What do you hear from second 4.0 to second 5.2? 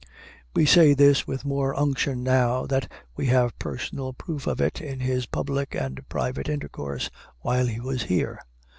proof of it in